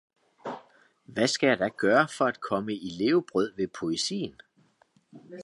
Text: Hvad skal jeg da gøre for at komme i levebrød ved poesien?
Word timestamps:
Hvad 1.05 1.27
skal 1.27 1.47
jeg 1.47 1.59
da 1.59 1.67
gøre 1.67 2.07
for 2.17 2.25
at 2.25 2.39
komme 2.39 2.73
i 2.73 2.89
levebrød 2.97 3.53
ved 3.55 3.67
poesien? 3.67 4.39